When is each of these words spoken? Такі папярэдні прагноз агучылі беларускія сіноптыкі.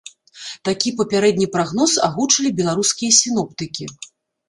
Такі 0.69 0.93
папярэдні 1.01 1.47
прагноз 1.57 1.91
агучылі 2.09 2.55
беларускія 2.63 3.11
сіноптыкі. 3.23 3.93